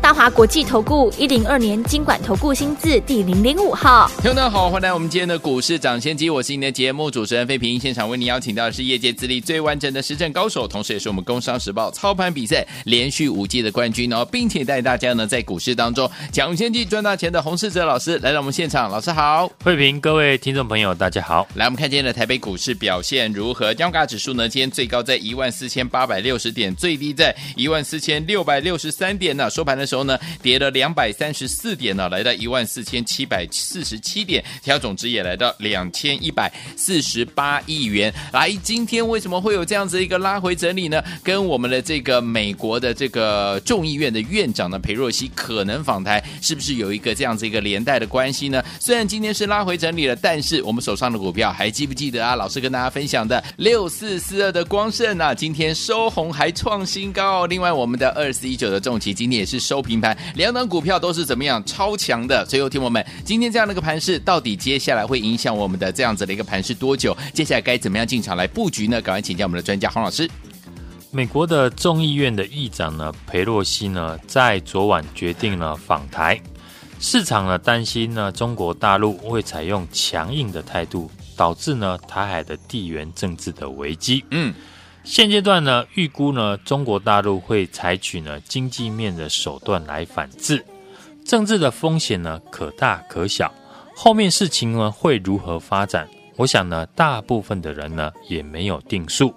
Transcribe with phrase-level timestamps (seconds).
[0.00, 23.74] 大华国际投顾一零二年金管投顾新字第零零五号，听众好，欢迎来我们今天的股市涨先机，我是您的节目主持人费平，现场为您邀请到的是业界资历最完整的实战高手，同时也是我们工商时报操盘比赛连续五季的冠军哦，并且带大家呢在股市当中抢先机赚大钱的洪世哲老师来到我们现场，老师好，费平，各位听众朋友大家好，来我们看今天的台北股市表现如何？
[23.74, 30.66] 加权指数呢，今天最高在一万四千八百六十点，最低在一万四千六百六十三点呢，收盘的时候呢跌了。
[30.76, 38.12] 两百三十四点呢，来到一万四千七百四十七点，调总值也来到两千一百四十八亿元。
[38.32, 41.02] 来，今天为什么会有这样子一个拉回整理呢？
[41.22, 48.62] 跟我们的这个美国的这个众议院的院长呢，裴若曦可能访台，是不是有一个这样子一个连带的关系呢？
[48.80, 52.34] 虽然今天是拉回整理了，但是我们手上的股票还记不记得啊？
[52.34, 57.46] 老师跟大家分享的六四四二的光盛啊，今天收红还创新高。
[57.46, 60.66] 另外，我们的二四一九的重骑今天也是收平盘，两档。
[60.66, 62.44] 股票都是怎么样超强的？
[62.44, 67.16] 所以，听友们，今天这样的一个盘势，到底接下来会影响我们的这样子的一个盘势多久？
[67.32, 69.00] 接下来该怎么样进场来布局呢？
[69.00, 70.28] 赶快请教我们的专家黄老师。
[71.12, 76.40] 美国的众议院的议长呢，裴洛西呢，在昨晚决定了访台，
[76.98, 84.24] 市场呢担心呢，中国大陆会采用强硬的态度，导致呢台海的地缘政治的危机。
[84.32, 84.52] 嗯。
[85.06, 90.66] 现阶段呢，预估呢，中国大陆会采取呢经济面的手段来反制，
[91.24, 93.54] 政治的风险呢可大可小。
[93.94, 96.08] 后面事情呢会如何发展？
[96.34, 99.32] 我想呢，大部分的人呢也没有定数。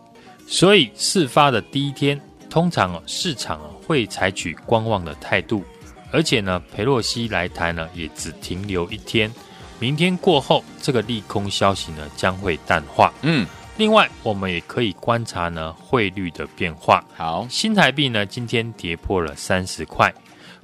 [0.47, 5.63] 所以事发的第一天，通常市场会采取观望的态度，
[6.11, 9.31] 而且呢，佩洛西来台呢也只停留一天，
[9.77, 13.13] 明天过后，这个利空消息呢将会淡化。
[13.21, 13.45] 嗯。
[13.79, 17.01] 另外，我们也可以观察呢汇率的变化。
[17.15, 20.13] 好，新台币呢今天跌破了三十块，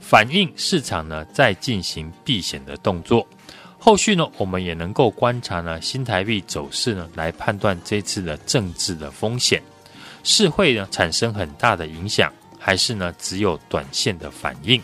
[0.01, 3.25] 反映市场呢在进行避险的动作。
[3.79, 9.63] 后续呢，我们也能够观察呢新台币走势呢，来判断这次的政治的风险
[10.23, 14.81] 是会呢产生很大的影响，还是呢只有短线的反应。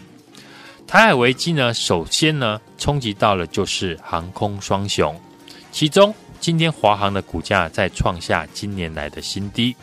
[0.87, 5.13] 台海危机呢，首先呢冲击到了就是航空双雄，
[5.73, 6.15] 其中。
[6.41, 9.75] 今天华航的股价再创下今年来的新低。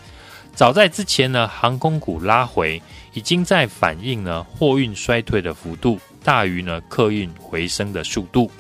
[0.55, 2.83] 早在之前呢，航空股拉回，
[3.13, 8.51] 已经在反映呢货运衰退的幅度大于呢客运回升的速度。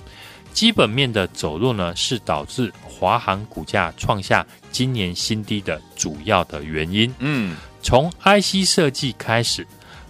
[0.52, 7.12] 基本面的走弱呢，是导致华航股价创下今年新低的主要的原因。
[7.18, 9.66] 嗯，从 IC 设计开始。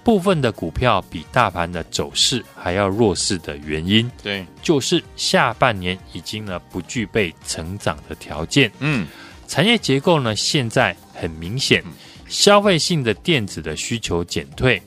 [0.09, 8.73] 部分的股票比大盘的走势还要弱势的原因，对，就是下半年已经呢不具备成长的条件。
[8.79, 9.07] 嗯，
[9.47, 11.85] 产业结构呢现在很明显，
[12.27, 14.81] 消费性的电子的需求减退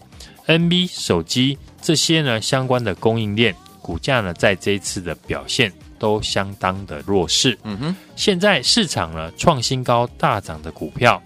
[0.47, 7.55] ，NB 手机这些呢相关的供应链股价呢在这一次的表现都相当的弱势。
[7.61, 11.21] 嗯哼，现在市场呢创新高大涨的股票。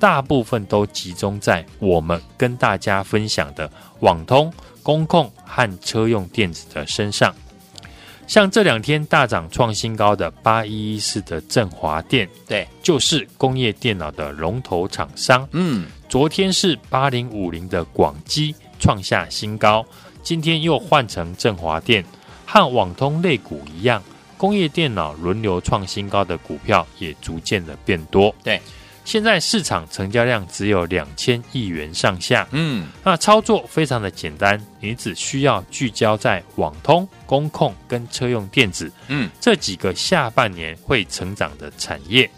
[0.00, 4.50] 大部分都集中在我们跟大家分享的网通、
[4.82, 7.32] 工控和车用电子的身上。
[8.26, 15.46] 像这两天大涨创新高的八一一四的振华电，对，就是工业电脑的龙头厂商。
[15.52, 19.84] 嗯，昨天是八零五零的广基创下新高，
[20.22, 22.02] 今天又换成振华电，
[22.46, 24.02] 和网通类股一样，
[24.38, 28.34] 工业电脑轮流创新高的股票也逐渐的变多。
[28.42, 28.58] 对。
[29.10, 42.30] 现在市场成交量只有两千亿元上下，嗯，那操作非常的简单，你只需要聚焦在网通、工控跟车用电子，嗯，这几个下半年会成长的产业，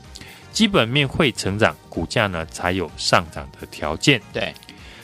[0.50, 4.18] 基本面会成长，股价呢才有上涨的条件。
[4.32, 4.54] 对，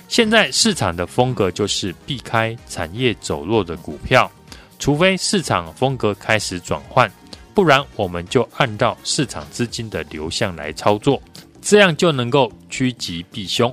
[0.08, 4.32] 现在市场的风格就是避开产业走弱的股票，
[4.78, 7.12] 除非市场风格开始转换，
[7.52, 11.22] 不然我们就按照市场资金的流向来操作。
[11.68, 13.70] 这样就能够趋吉避凶。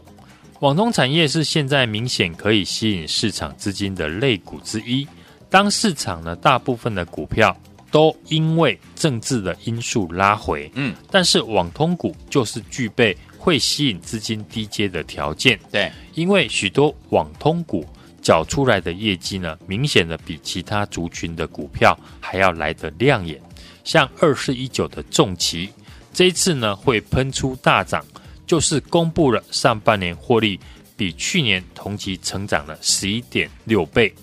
[0.60, 5.08] 网通产业是现在明显可以吸引市场资金的类股之一。
[5.50, 7.56] 当市场呢，大部分的股票
[7.90, 15.58] 都因为政治的因素拉回，嗯，但是网通股就是具备会吸引资金低阶的条件。
[15.72, 17.86] 对，因为许多网通股
[18.22, 23.42] 缴出来的业绩呢，明显的比其他族群的股票还要来得亮眼。
[23.86, 25.70] 像二四一九的重骑。
[26.16, 28.04] 这一次呢，会喷出大涨，
[28.48, 30.58] 就是公布了上半年获利
[30.96, 34.16] 比去年同期成长了十一点六倍，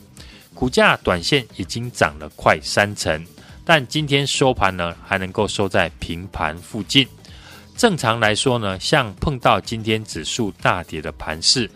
[0.55, 3.23] 股价短线已经涨了快三成，
[3.63, 7.07] 但今天收盘呢还能够收在平盘附近。
[7.77, 11.71] 正常来说呢，像碰到今天指数大跌的盘势，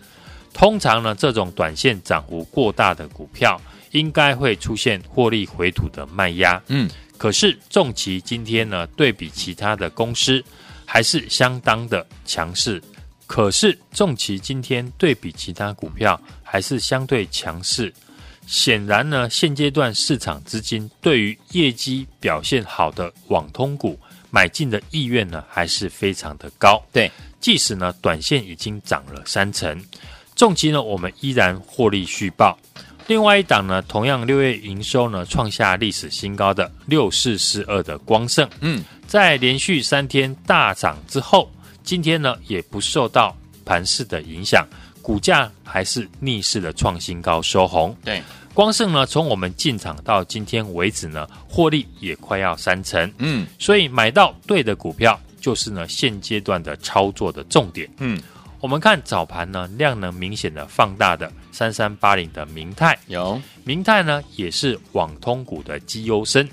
[0.51, 3.61] 通常呢这种短线涨幅过大的股票，
[3.91, 6.59] 应该会出现获利回吐的卖压。
[6.69, 10.43] 嗯，可是重骑今天呢对比其他的公司，
[10.85, 12.81] 还是相当的强势。
[13.25, 17.93] 可是重骑今天对比其他股票还是相对强势。
[18.45, 23.99] 显然呢，现阶段市场资金对于业绩表现好的网通股。
[24.29, 26.83] 买进的意愿呢，还是非常的高。
[26.91, 27.09] 对，
[27.39, 29.81] 即使呢，短线已经涨了三成，
[30.35, 32.59] 重机呢，我们依然获利续报。
[33.07, 41.49] 另外一档呢，同样六月营收呢，创下历史新高的六四四二的光盛，嗯，在连续三天大涨之后，
[41.83, 44.67] 今天呢，也不受到盘势的影响，
[45.01, 47.95] 股价还是逆势的创新高收红。
[48.03, 48.21] 对。
[48.53, 53.13] 光盛呢，从我们进场到今天为止呢，获利也快要三成。
[53.19, 57.87] 嗯，所以买到对的股票，就是呢现阶段的操作的重点。
[57.99, 58.19] 嗯，
[58.59, 66.47] 我们看早盘呢，量能明显的放大的三三八零的明泰，有明泰呢也是网通股的绩优生，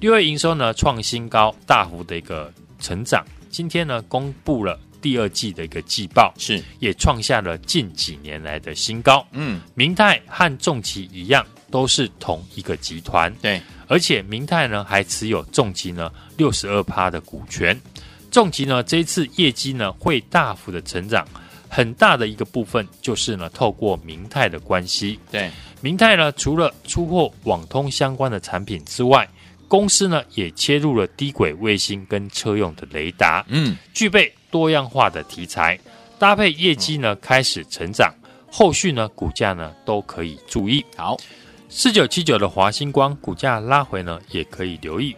[0.00, 3.24] 六月营收呢创新高，大幅的一个成长。
[3.50, 4.78] 今天呢公布了。
[5.00, 9.22] 第二季的一个季报是也创下了近几年来的新高。
[9.32, 13.30] 嗯，明泰和重骑一样，都是同一个集团。
[13.42, 17.78] 对，而且明泰呢还持有重骑呢六十二趴的股权。
[18.30, 21.28] 重骑呢这一次业绩呢会大幅的成长，
[21.74, 25.18] 很大的一个部分就是呢透过明泰的关系。
[25.32, 25.50] 对，
[25.80, 29.28] 明泰呢除了出货网通相关的产品之外，
[29.66, 33.44] 公司呢也切入了低轨卫星跟车用的雷达。
[33.48, 34.32] 嗯，具备。
[34.54, 35.76] 多样化的题材
[36.16, 38.14] 搭配业绩呢开始成长，
[38.48, 40.86] 后续呢股价呢都可以注意。
[40.96, 41.16] 好，
[41.68, 45.12] 四九七九的华星光股价拉回呢也可以留意。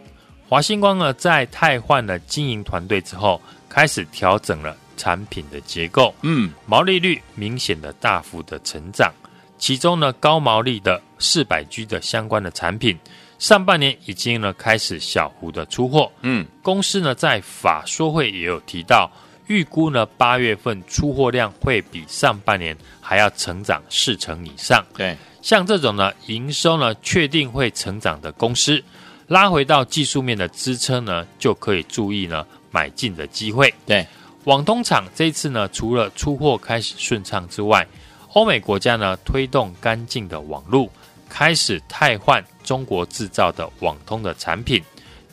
[0.49, 3.39] 华星光呢在汰换了经营团队之后，
[3.69, 9.13] 开始调整了产品的结构，嗯，毛利率明显的大幅的成长，
[9.57, 12.97] 其中呢高毛利的四百 G 的相关的产品。
[13.39, 19.11] 上半年已经呢开始小幅的出货，嗯，公司呢在法说会也有提到，
[19.45, 24.83] 预估呢八月份出货量会比上半年还要成长四成以上。
[24.95, 28.83] 对，像这种呢营收呢确定会成长的公司，
[29.27, 33.71] 拉回到技术面的支撑呢，就可以注意呢买进的机会。
[33.85, 34.03] 对，
[34.47, 37.85] 网通厂这次呢除了出货开始顺畅之外，
[38.31, 40.89] 欧美国家呢推动干净的网络。
[41.29, 44.81] 开始汰换中国制造的网通的产品，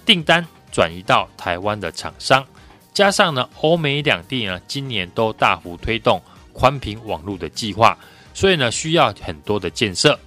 [0.04, 2.44] 订单转移到台湾的厂商，
[2.92, 6.20] 加上呢，欧美两地呢今年都大幅推动
[6.52, 7.96] 宽频网络的计划，
[8.34, 10.18] 所以呢需要很多的建设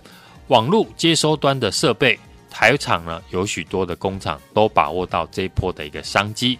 [0.47, 2.17] 网络接收端的设备。
[2.49, 6.57] 台厂呢有许多的工厂都把握到这一波的一个商机，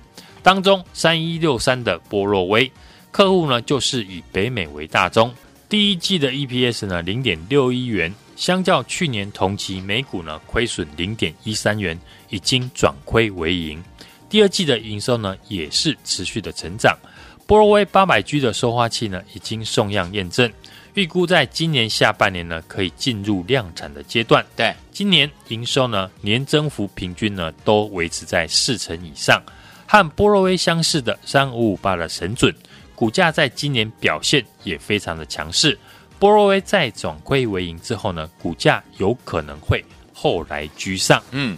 [0.48, 2.72] 当中三一六三的波若威
[3.12, 5.30] 客户呢就是以北美为大宗，
[5.68, 8.10] 第一季的 EPS 呢零点六一元。
[8.38, 12.00] 相较去年同期，每股呢亏损零点一三元，
[12.30, 13.84] 已经转亏为盈。
[14.30, 16.98] 第二季的营收呢也是持续的成长。
[17.46, 20.50] 波若威八百 G 的收发器呢已经送样验证，
[20.94, 24.46] 预估在今年下半年呢可以进入量产的阶段。
[24.56, 29.44] 对，今年营收呢年增幅平均呢都维持在四成以上。
[29.88, 32.54] 和波若威相似的三五五八的神准，
[32.94, 35.78] 股价在今年表现也非常的强势。
[36.20, 41.24] 波若威在转亏为盈之后呢，股价有可能会后来居上。
[41.32, 41.58] 嗯，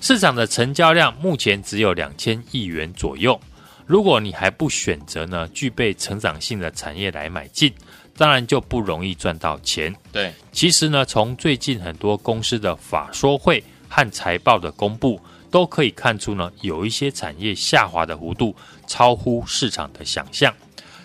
[0.00, 3.38] 市场的成交量目前只有两千亿元左右。
[3.86, 7.72] 如果你还不选择呢，具备成长性的产业来买进，
[8.16, 9.94] 当然就不容易赚到钱。
[10.12, 15.20] 对，其实呢，从最近很多公司的法说会和财报的公布，
[15.50, 18.54] 都可以看出呢，有一些产业下滑的幅度
[18.86, 20.54] 超乎市场的想象。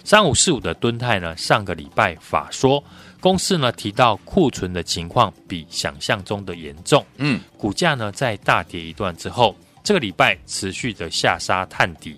[0.04, 2.84] 三五四五的敦泰呢，上个礼拜法说
[3.20, 12.16] 公司呢提到库存的情况比想象中的严重，嗯，股价呢在大跌一段之后，这个礼拜持续的下杀探底，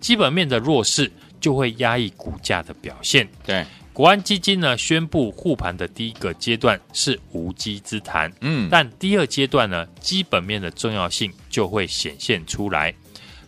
[0.00, 1.08] 基本面的弱势
[1.40, 3.28] 就会压抑股价的表现。
[3.46, 3.64] 对，
[3.98, 12.94] 国安基金呢宣布护盘的第一个阶段是无稽之谈，嗯，但第二阶段呢基本面的重要性就会显现出来。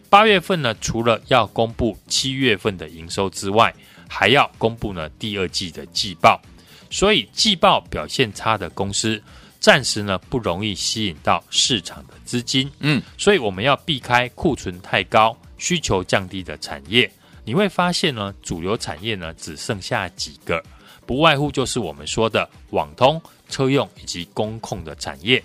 [0.08, 3.72] 八月份呢，除了要公布七月份的营收之外，
[4.08, 6.42] 还要公布呢第二季的季报。
[6.90, 9.22] 所以季报表现差的公司，
[9.60, 12.68] 暂时呢不容易吸引到市场的资金。
[12.80, 17.08] 嗯，所以我们要避开库存太高、需求降低的产业，
[17.44, 20.62] 你会发现呢，主流产业呢只剩下几个，
[21.06, 25.42] 不外乎就是我们说的网通、车用以及工控的产业。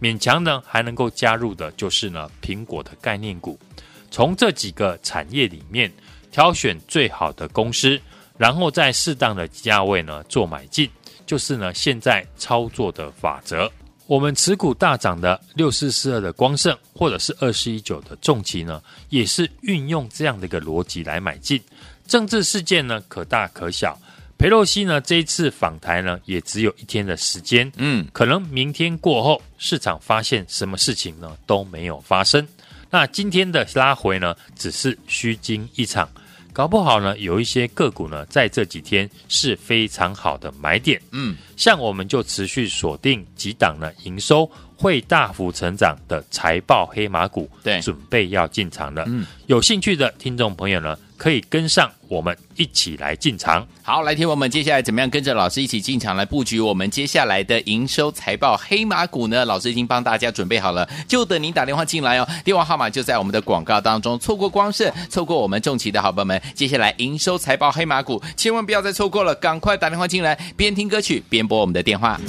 [0.00, 3.58] 勉强呢还能够加入的就是呢苹果的概念股。
[4.10, 5.90] 从这几个产业里面
[6.30, 7.98] 挑选最好的公司，
[8.36, 10.90] 然后在适当的价位呢做买进，
[11.24, 13.70] 就是呢现在操作的法则。
[14.06, 21.60] 我们持股大涨的六四四二的光盛，或者是二四一九的重骑呢，也是运用这样的一个逻辑来买进。
[22.06, 24.00] 政治事件呢可大可小，
[24.38, 32.46] 裴洛西呢这一次访台呢也只有一天的时间，嗯，可能明天过后市场发现什么事情呢都没有发生。
[32.88, 36.08] 那今天的拉回呢只是虚惊一场。
[36.56, 40.98] 搞不好呢，有一些个股呢，在这几天是非常好的买点。
[41.10, 49.04] 嗯，像我们就持续锁定几档呢，营收会大幅成长的财报黑马股，对，准备要进场了。
[49.06, 53.66] 嗯，有兴趣的听众朋友呢，可以跟上我们一起来进场。
[53.82, 59.44] 好，来听我们接下来怎么样跟着老师一起进场来布局我们接下来的营收财报黑马股呢？
[59.44, 62.28] 老师已经帮大家准备好了，就等您打电话进来哦。
[62.44, 64.18] 电话号码就在我们的广告当中。
[64.18, 72.20] 错过光盛，错过我们重骑的好朋友们，接下来营收财报黑马股，千万不要再错过了，赶快打电话进来，边听歌曲边拨我们的电话。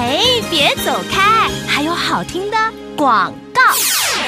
[0.00, 2.56] 哎，别走开，还有好听的
[2.96, 3.60] 广告。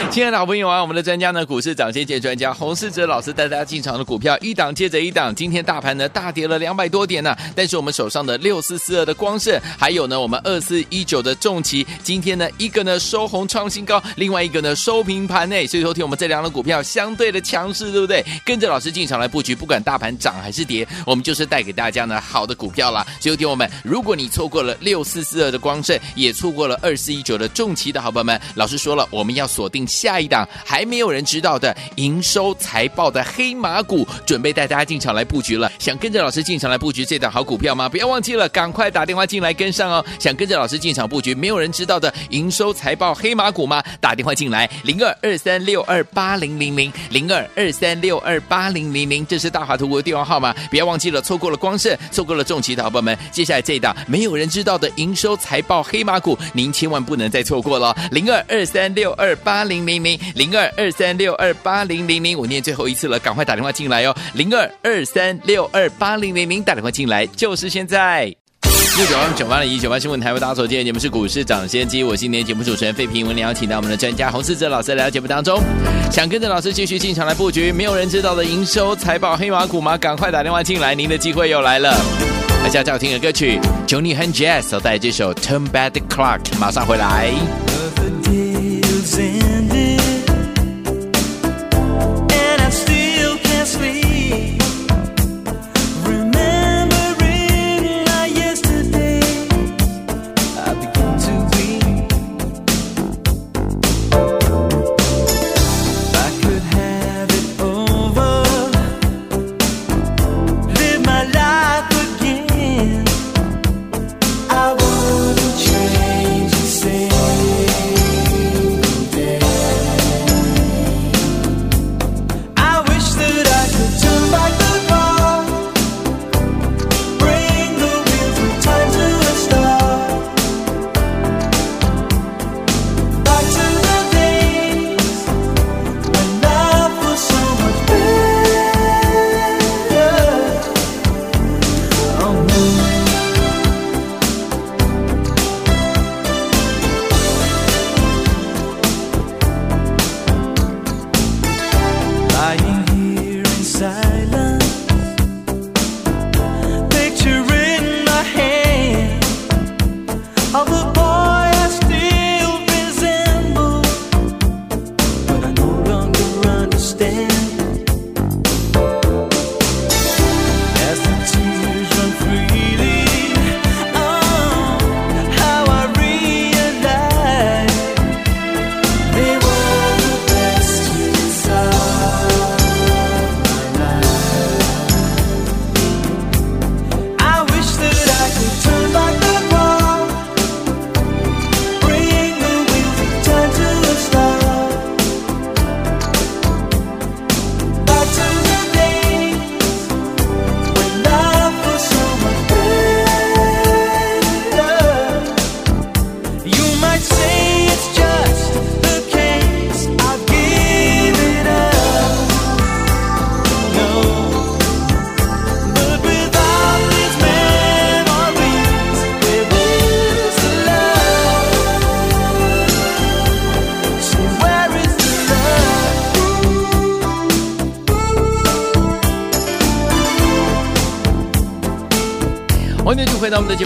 [0.10, 5.34] 亲爱的好朋友啊，我们的专家呢，股市涨先见专家洪世哲老师带大家进场的股票一档接着一档。
[5.34, 15.66] 今天大盘呢大跌了两百多点呢，但是我们手上的六四四二的光盛，还有呢我们二四一九的重骑，今天呢一个呢收红创新高，另外一个呢收平盘内。
[15.66, 18.24] 所以说，听我们这两档股票相对的强势，对不对？
[18.44, 23.06] 跟着老师进场来布局，不管大盘涨还是跌，我们就是带给大家呢好的股票啦。
[23.20, 29.86] 所以听我们，如果你错过了六四四二的光盛，也错过了二四一九的重骑的好朋友们，老师说了，我们要锁定。
[29.92, 35.70] 下一档还没有人知道的营收财报的黑马股，准备带大家进场来布局了。
[35.78, 37.88] 想跟着老师进场来布局这档好股票吗？
[37.88, 40.04] 不要忘记了，赶快打电话进来跟上哦。
[40.18, 43.82] 想跟着老师进场布局没有人知道的营收财报黑马股吗？
[44.00, 50.54] 打电话进来零二二三六二八零零零零二二三六二八零零零，这是大华图的电话号码。
[50.70, 57.94] 不要忘记了，错过了光盛，错过了重骑的好朋友们，接下来这一档没有人知道的营收财报黑马股，您千万不能再错过了。
[58.10, 59.92] 零二二三六二八零零。
[59.92, 64.16] 零零零二二三六二八零零零，我念最后一次了，赶快打电话进来哦！
[64.32, 68.34] 零二二三六二八零零零，打电话进来就是现在。
[68.96, 75.62] 六九八九八零一九八新闻台为大家所见，你们是股市涨先机，我是今天节目主持人费平，我们邀请到我们的专家洪世哲老师来到节目当中，
[76.10, 79.96] 想跟着老师继续进场来布局没有人知道的营收财报黑马股吗？
[79.96, 81.94] 赶快打电话进来，您的机会又来了。
[82.62, 87.32] 来下最好听的歌曲，Johnny 和 Jazz 所带来这首 Turn Back the Clock，马上回来。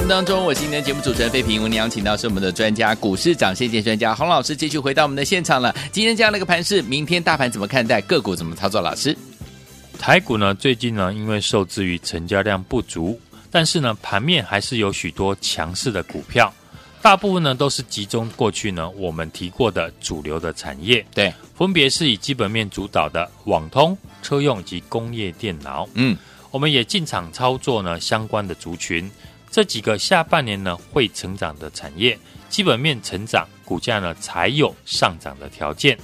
[0.07, 1.61] 目当中，我是今天的节目主持人费平。
[1.61, 5.75] 我们邀请到是我们的专家股市长谢谢专家洪老师，继续回到我们的现场了。
[5.91, 8.01] 今天这样的一个盘势，明天大盘怎么看待？
[8.03, 8.81] 个股怎么操作？
[8.81, 9.17] 老师，
[9.99, 13.21] 台股呢，最近呢，因为受制于成交量不足，
[13.51, 16.55] 但是呢，盘面还是有许多强势的股票，
[17.03, 26.17] 大部分呢都是集中过去呢我们提过的主流的产业，对，分别是以基本面主导的网通、车用及工业电脑，嗯。
[26.53, 29.11] 我们也进场操作呢，相关的族群，
[29.57, 32.19] 这几个下半年呢会成长的产业，
[32.51, 35.97] 基本面成长，股价呢才有上涨的条件。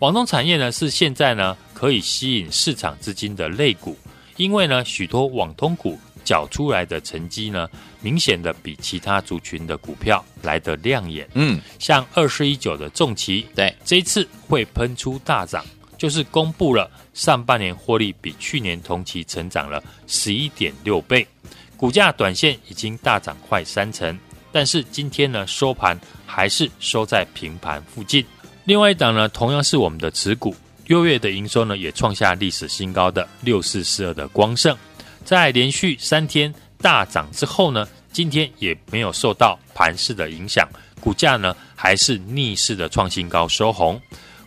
[0.00, 3.96] 网通产业呢是现在呢可以吸引市场资金的类股，
[4.38, 7.70] 因为呢许多网通股缴出来的成绩呢，
[8.00, 11.28] 明显的比其他族群的股票来得亮眼。
[11.34, 15.64] 嗯，像二四一九的重旗，对，这一次会喷出大涨。
[15.96, 21.24] 就是公布了上半年获利比去年同期成长了十一点六倍，
[21.80, 24.18] 股价短线已经大涨快三成，
[24.52, 28.22] 但是今天呢收盘还是收在平盘附近。
[28.64, 34.76] 另外一档呢，同样是我们的持股，六月的营收呢也创下历史新高，的六四四二的光盛，
[35.24, 40.68] 在连续三天大涨之后呢，今天也没有受到盘势的影响，
[41.00, 43.98] 股价呢还是逆势的创新高收红。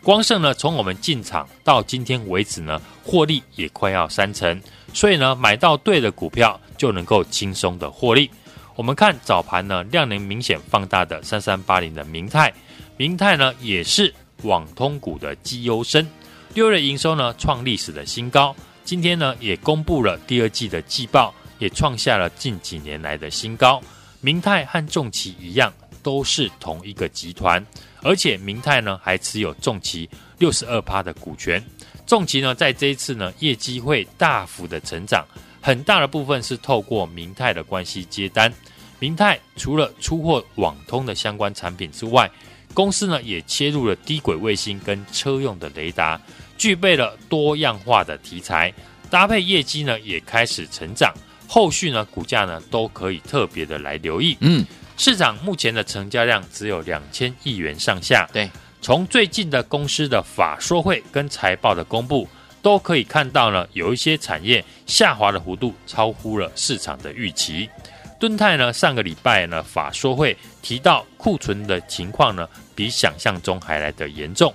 [0.04, 4.62] 光盛呢，从我们进场到今天为止呢，获利也快要三成，
[4.94, 8.30] 所以呢，买到对的股票就能够轻松的获利。
[8.76, 12.54] 我们看早盘呢，量能明显放大的三三八零的明泰，
[12.98, 16.06] 明泰呢也是网通股的绩优生，
[16.54, 23.82] 六月营收呢创历史的新高，今天呢也公布了第二季的季报，也创下了近几年来的新高。
[24.20, 27.66] 明泰和重骑一样，都是同一个集团。
[28.02, 31.64] 而且明泰呢还持有重骑六十二趴的股权，
[32.06, 35.26] 重骑呢在这一次呢业绩会大幅的成长，
[35.66, 38.54] 很大的部分是透过明泰的关系接单。
[39.00, 42.30] 明泰除了出货网通的相关产品之外，
[42.74, 46.20] 公司呢也切入了低轨卫星跟车用的雷达，
[46.58, 48.74] 具备了多样化的题材，
[49.10, 51.14] 搭配业绩呢也开始成长，
[51.48, 54.36] 后续呢股价呢都可以特别的来留意。
[54.42, 54.66] 嗯。
[54.98, 58.30] 市场目前的成交量只有两千亿元上下。
[58.32, 58.48] 对，
[58.80, 62.28] 从最近的公司的法说会跟财报的公布，
[62.64, 67.70] 都可以看到呢，有一些产业下滑的幅度超乎了市场的预期。
[68.20, 74.52] 敦泰呢，上个礼拜呢法说会提到库存的情况呢，比想象中还来得严重。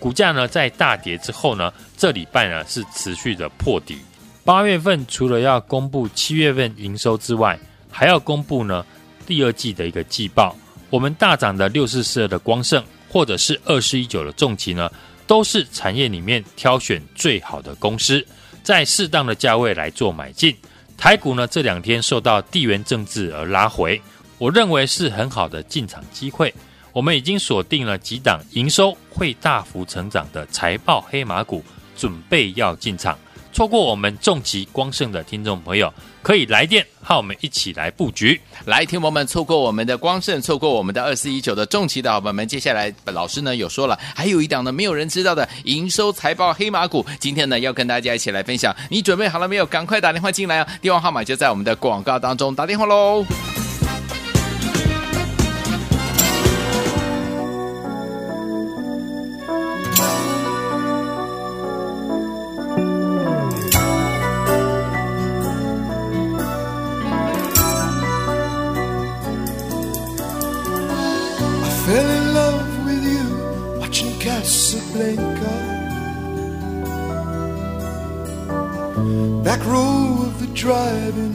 [0.00, 3.98] 股价呢在大跌之后呢，这礼拜呢是持续的破底。
[4.44, 7.56] 八月份除了要公布七月份营收之外，
[7.90, 8.84] 还要公布呢。
[9.24, 10.56] 第二季的一个季报，
[10.90, 14.90] 我们大涨的六四四二的光盛，或者是二四一九的重骑呢，
[15.32, 18.22] 都是产业里面挑选最好的公司，
[18.62, 20.54] 在适当的价位来做买进。
[20.94, 23.98] 台股呢这两天受到地缘政治而拉回，
[24.36, 26.52] 我认为是很好的进场机会。
[26.92, 31.64] 我们已经锁定了几档营收会大幅成长的财报黑马股，
[31.96, 33.18] 准备要进场。
[33.54, 35.90] 错过我们重疾光盛的听众朋友，
[36.22, 38.40] 可以来电和我们一起来布局。
[38.64, 48.74] 来，听友们错过我们的光胜，错过我们的二四一九的重骑的好朋友们，接下来老师呢有说了，还有一档呢没有人知道的营收财报黑马股，今天呢要跟大家一起来分享。
[48.88, 49.66] 你准备好了没有？
[49.66, 50.68] 赶快打电话进来啊！
[50.80, 53.24] 电话号码就在我们的广告当中，打电话喽。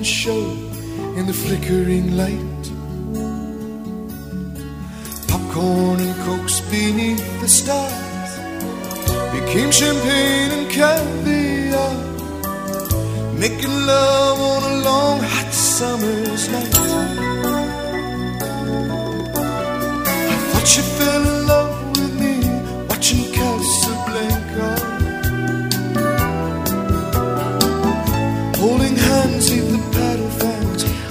[0.08, 0.52] show
[1.18, 2.64] in the flickering light.
[5.28, 8.32] Popcorn and cokes beneath the stars
[9.34, 11.96] became champagne and caviar.
[13.38, 16.76] Making love on a long hot summer's night.
[20.34, 21.47] I thought you fell in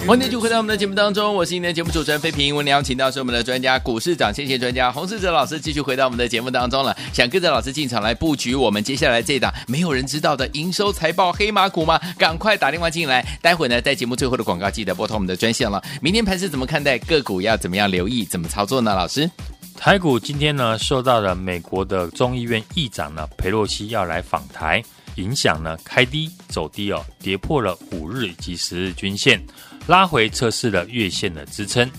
[0.06, 2.54] 欢迎继续回到我们的节目当中，我是今天的节目主持人费平。
[2.54, 6.96] 我们邀请到是我们的专家，股市涨跌专家洪世哲老师，继续回到我们的节目当中了。
[7.12, 12.00] 想跟着老师进场来布局我们接下来这档没有人知道的营收财报黑马股吗？
[12.16, 15.82] 赶快打电话进来，待会呢在节目最后的广告记得拨通我们的专线了。
[16.00, 16.96] 明天盘是怎么看待？
[16.98, 18.24] 个股要怎么样留意？
[18.24, 18.94] 怎么操作呢？
[18.94, 19.28] 老师，
[19.76, 24.80] 台股今天呢受到了美国的众议院议长呢佩洛西要来访台
[25.16, 29.44] 影响呢，开低走低哦，跌破了五日以及十日均线。
[29.86, 31.90] 拉回测试了月线的支撑。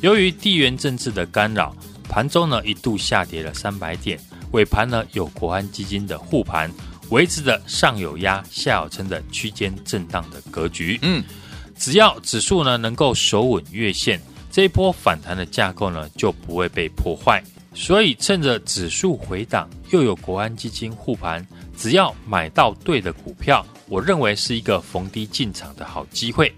[0.00, 1.74] 由于地缘政治的干扰，
[2.08, 4.18] 盘中呢一度下跌了三百点，
[4.52, 6.70] 尾盘呢有国安基金的护盘，
[7.10, 10.98] 维持着上有压、下有撑的区间震荡的格局。
[11.02, 11.24] 嗯，
[11.78, 14.20] 只要指数呢能够守稳月线，
[14.50, 17.42] 这一波反弹的架构呢就不会被破坏。
[17.74, 21.46] 所以趁着指数回档，又有国安基金护盘，
[21.76, 26.50] 只要买到对的股票，我认为是一个逢低进场的好机会。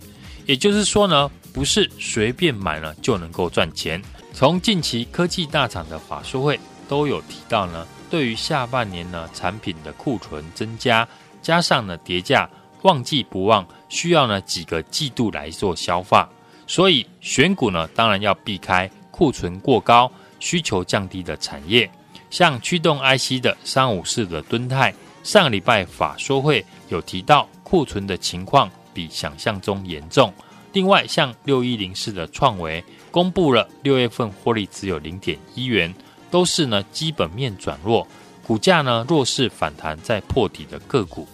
[0.49, 1.31] 也就是说呢。
[1.51, 4.01] 不是随便买了就能够赚钱。
[4.33, 11.09] 从近期科技大厂的法说会都有提到呢，对于下半年呢产品的库存增加，
[11.43, 12.49] 加上呢跌价
[12.83, 16.29] 旺季不旺，需要呢几个季度来做消化。
[16.69, 20.09] 所以选股呢当然要避开库存过高、
[20.39, 21.91] 需求降低的产业，
[22.31, 30.35] 像驱动 IC 的三五四的敦泰，上礼拜法说会有提到库存的情况比想象中严重。
[30.73, 32.83] 另外，像六一零四的创维
[33.13, 35.95] 公布了六月份获利只有零点一元，
[36.33, 38.05] 都是呢基本面转弱，
[38.45, 41.29] 股价呢弱势反弹再破底的个股。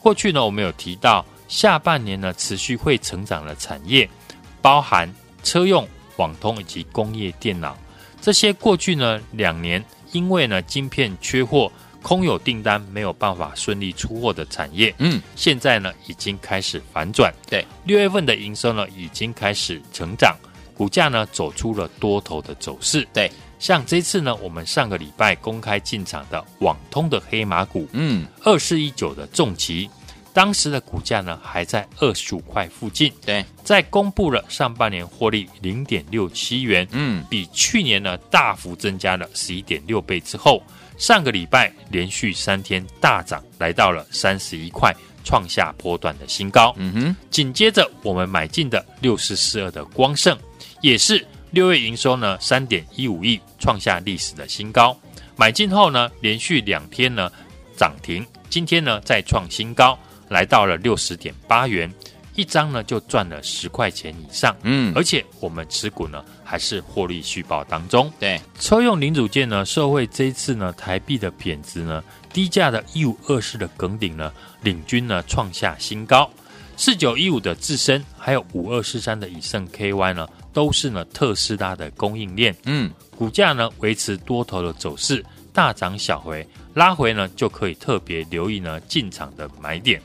[0.00, 4.08] 过去呢我们有提到，下半年呢持续会成长的产业，
[4.62, 5.86] 包含车用、
[6.18, 7.76] 网通以及工业电脑
[8.20, 8.52] 这些。
[8.52, 11.72] 过去呢两年因为呢晶片缺货。
[12.02, 17.32] 空有订单没有办法顺利出货的产业，嗯，现在呢已经开始反转。
[17.48, 20.36] 对，六月份的营收呢已经开始成长，
[20.74, 23.06] 股价呢走出了多头的走势。
[23.12, 29.90] 对，像这次呢，我们上个礼拜公开进场的网通的黑马股，嗯，二四一九的重疾，
[30.32, 33.12] 当时的股价呢还在二十五块附近。
[33.26, 40.62] 对，在公布了上半年获利零点六七元，嗯，比去年呢大幅增加了十一点六倍之后。
[40.98, 46.74] 上个礼拜连续三天大涨，来到了三十一块，创下波段的新高。
[46.76, 50.36] 嗯哼，紧接着我们买进的六四四二的光盛，
[50.80, 54.98] 也是六月营收呢三点一五亿，创下历史的新高。
[55.36, 57.30] 买进后呢，连续两天呢
[57.76, 59.96] 涨停，今天呢再创新高，
[60.28, 61.88] 来到了六十点八元。
[62.38, 68.08] 一张呢就赚了十块钱以上，嗯，而且我们持股呢还是获利续报当中。
[68.20, 72.00] 对，车用零组件呢，受惠这一次呢台币的贬值呢，
[72.32, 76.30] 低价的一五二四的耿鼎呢领军呢创下新高，
[76.76, 90.00] 四九一五的自身，还有五二四三的以盛 KY 呢都是呢特斯拉的供应链，嗯，股价呢维持多头的走势，大涨小回，拉回呢就可以特别留意呢进场的买点。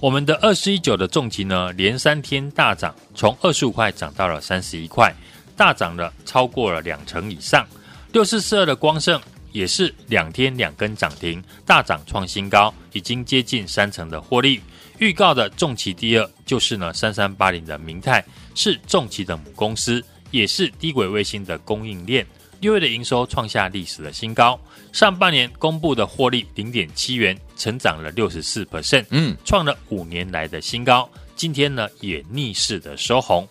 [0.00, 5.14] 我们的二四一九的重疾呢，连三天大涨，从二十五块涨到了三十一块，
[5.56, 7.66] 大涨了超过了两成以上。
[8.12, 9.18] 六四四二的光盛
[9.50, 14.60] 也是两天两根涨停，大涨创新高，已经接近三成的获利。
[14.98, 18.22] 预告的重骑第二就是呢三三八零的明泰，
[18.54, 22.26] 是重骑的母公司，也是低轨卫星的供应链。
[22.64, 24.58] 六月的营收创下历史的新高，
[24.90, 31.06] 上半年公布的获利零点七元，成长了六十四 percent，嗯，创了五年来的新高。
[31.36, 33.46] 今天呢也逆势的收红。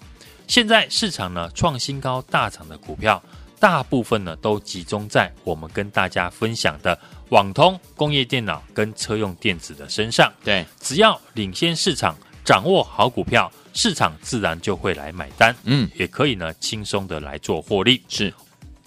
[0.48, 3.22] 现在市场呢创新高大涨的股票，
[3.60, 6.98] 大部分呢都集中在我们跟大家分享的
[7.30, 10.34] 网通、工业电脑跟车用电子的身上。
[10.44, 15.56] 对，只要领先市场，掌握好股票，市场自然就会来买单。
[15.66, 18.02] 嗯，也可以呢轻松的来做获利。
[18.10, 18.34] 是。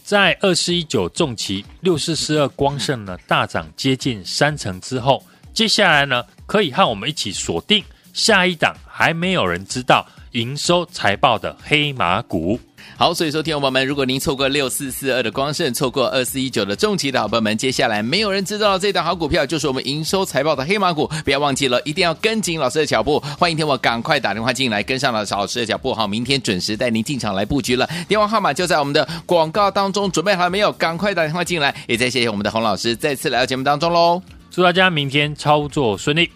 [0.06, 5.20] 在二四一九重骑六四四二光胜呢大涨接近三成之后，
[5.52, 12.60] 接下来呢可以和我们一起锁定下一档还没有人知道营收财报的黑马股。
[12.96, 23.22] 好，所以说，听众朋友们，如果您错过六四四二的光盛，错过二四一九的重骑的好朋友们，接下来没有人知道这档好股票，就是我们营收财报的黑马股，不要忘记了，一定要跟紧老师的脚步。
[23.38, 25.92] 欢迎听我赶快打电话进来，跟上了老师的脚步。
[25.92, 27.88] 好，明天准时带您进场来布局了。
[28.08, 30.72] 电话号码就在我们的广告当中，准备好了没有？
[30.72, 31.74] 赶快打电话进来。
[31.86, 34.22] 也再谢谢我们的洪老师再次来到节目当中喽。
[34.50, 36.30] 祝大家明天操作顺利。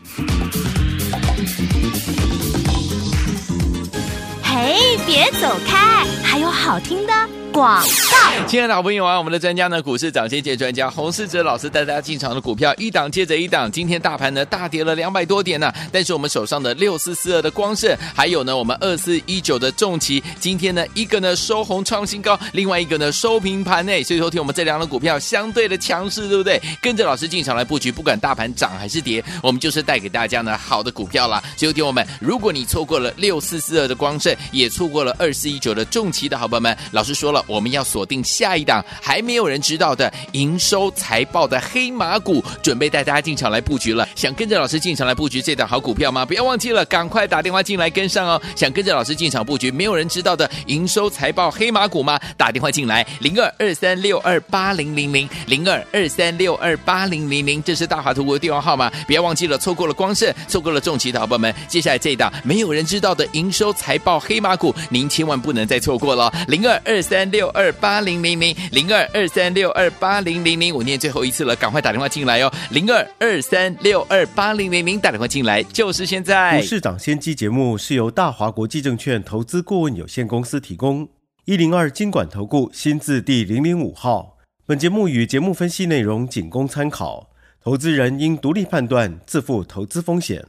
[4.63, 7.40] 哎，别走开，还有好听的。
[7.53, 26.61] 广告，亲爱的好朋友啊，我们的专家呢，股市涨先见专家洪世哲老师带大家进场的股票一档接着一档，今天大盘呢大跌了两百多点呢，但是我们手上的六四四二的光盛，还有呢我们二四一九的重骑，今天呢一个呢收红创新高，另外一个呢收平盘内，所以说听我们这两档股票相对的强势，对不对？
[26.81, 31.43] 跟着老师进场来布局，不管大盘涨还是跌，我们就是带给大家呢好的股票啦。
[31.57, 37.40] 所以听我们，如果你错过了六四四二的光盛，也错过了二四一九的重骑的好朋友们，老师说了。
[37.47, 44.09] 我们要锁定下一档还没有人知道的营收财报的黑马股，准备带大家进场来布局了。
[44.15, 46.25] 想跟着老师进场来布局这档好股票吗？
[46.25, 48.41] 不要忘记了，赶快打电话进来跟上哦。
[48.55, 52.19] 想跟着老师进场布局没有人知道的营收财报黑马股吗？
[52.37, 58.91] 打电话进来零二二三六二八零零零零二二三六二八零零零，这是大华图国的电话号码。
[59.07, 66.33] 不要忘记了，错过了光盛，错过了重旗的好朋友们，接下来这一档没有人知道的营收财报黑马股，您千万不能再错过了。
[66.49, 72.53] 零二二三六二八零零零零二二三六二八零零零，我念最后一次了，赶快打电话进来哦。
[72.71, 76.61] 零二二三六二八零零零，打电话进来就是现在。
[76.61, 81.09] 股市涨先机节目是由大华国际证券投资顾问有限公司提供，
[81.45, 84.37] 一零二经管投顾新字第零零五号。
[84.67, 87.31] 本节目与节目分析内容仅供参考，
[87.63, 90.45] 投资人应独立判断，自负投资风险。